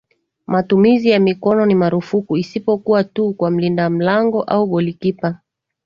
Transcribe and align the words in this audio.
Matumizi 0.47 1.09
ya 1.09 1.19
mikono 1.19 1.65
ni 1.65 1.75
marufuku 1.75 2.37
isipokuwa 2.37 3.03
tu 3.03 3.33
kwa 3.33 3.51
mlinda 3.51 3.89
mlango 3.89 4.43
au 4.43 4.67
golikipa 4.67 5.39